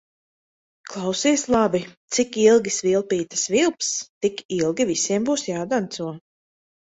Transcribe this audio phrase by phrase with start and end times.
[0.91, 1.81] Klausies labi:
[2.15, 3.91] cik ilgi svilpīte svilps,
[4.27, 6.09] tik ilgi visiem būs jādanco.